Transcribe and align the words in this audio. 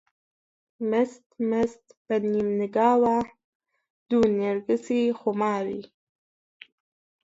مەست 0.89 1.25
مەست 1.49 1.85
بە 2.05 2.15
نیمنیگاوە، 2.31 3.17
دوو 4.09 4.25
نێرگسی 4.37 5.03
خوماری 5.19 5.83